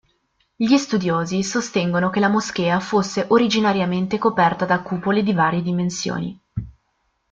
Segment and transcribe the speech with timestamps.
[0.55, 6.41] Gli studiosi sostengono che la moschea fosse originariamente coperta da cupole di varie dimensioni.